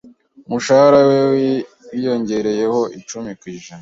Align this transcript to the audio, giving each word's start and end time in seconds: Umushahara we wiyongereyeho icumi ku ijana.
Umushahara 0.47 0.99
we 1.09 1.19
wiyongereyeho 1.31 2.81
icumi 2.99 3.31
ku 3.39 3.43
ijana. 3.53 3.69